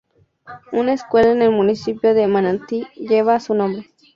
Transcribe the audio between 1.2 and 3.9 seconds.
en el municipio de Manatí lleva su nombre.